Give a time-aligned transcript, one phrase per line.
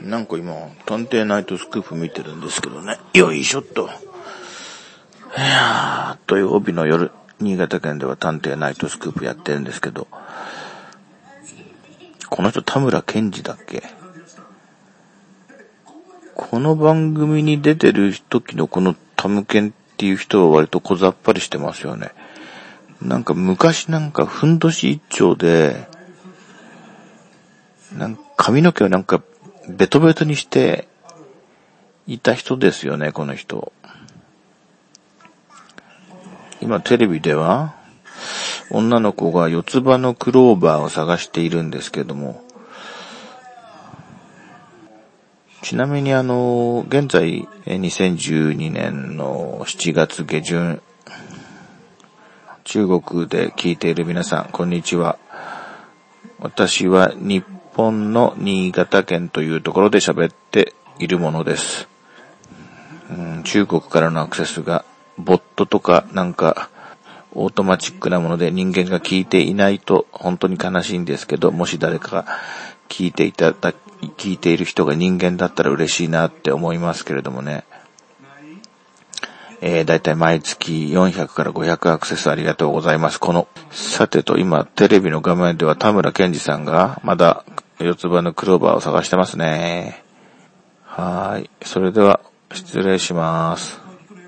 [0.00, 0.54] なんか今、
[0.86, 2.98] 探偵ナイトスクープ見てるんですけどね。
[3.14, 3.82] よいしょっと。
[3.82, 10.06] いやー、土曜日の夜、新潟県では探偵ナイトスクープやってるんですけど、
[12.30, 13.82] この人田村健二だっけ？
[16.34, 22.12] この番組に出てる時のこのタムケンっていう人は割と小ざっぱりしてますよね。
[23.02, 25.88] なんか昔なんかふんどし一丁で、
[27.96, 29.22] なんか髪の毛をなんか
[29.68, 30.88] ベトベトにして
[32.06, 33.72] いた人ですよね、この人。
[36.62, 37.74] 今テレビでは、
[38.70, 42.42] 女の子が四つ葉のクローバーを探しているんですけども、
[45.60, 50.80] ちなみにあの、現在、2012年の7月下旬、
[52.64, 55.18] 中国で聞いている皆さん、こんにちは。
[56.38, 57.44] 私は日
[57.78, 61.88] 本の新潟県というところで喋っているものです。
[63.08, 64.84] うん、中国からのアクセスが
[65.16, 66.70] ボットとかなんか
[67.32, 72.26] オートマチックなもので人間が聞いていないと本当に悲しいんですけど、もし誰かが
[72.88, 73.72] 聞いていただ、
[74.16, 77.62] 聞いている人が人間だったら嬉しいなって思いますけれどもね。
[79.60, 83.20] えー、だいたい毎月400から500アクセスありがとうございます。
[83.20, 87.44] この、さてと今テレビの画面では田村健二さんがまだ
[87.80, 90.02] 四つ葉のクローバーを探してますね。
[90.82, 91.48] はい。
[91.64, 92.20] それでは、
[92.52, 93.87] 失礼します。